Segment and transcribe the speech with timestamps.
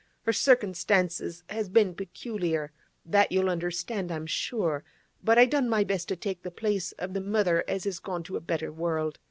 [0.23, 2.71] Her cirkinstances has been peculiar;
[3.05, 4.83] that you'll understand, I'm sure.
[5.23, 8.23] But I done my best to take the place of the mother as is gone
[8.23, 9.19] to a better world.